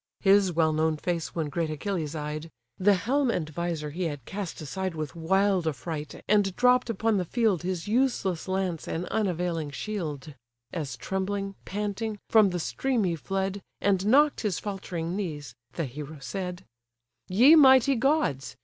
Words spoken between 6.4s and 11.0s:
dropp'd upon the field His useless lance and unavailing shield,) As